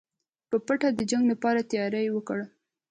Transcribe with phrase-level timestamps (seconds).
[0.49, 2.43] په پټه د جنګ لپاره تیاری وکړئ.